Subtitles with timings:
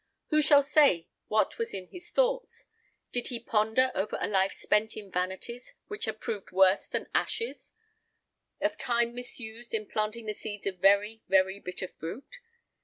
[0.29, 2.65] Who shall say what was in his thoughts?
[3.11, 7.73] Did he ponder over a life spent in vanities which had proved worse than ashes;
[8.59, 12.37] of time misused in planting the seeds of very, very bitter fruit?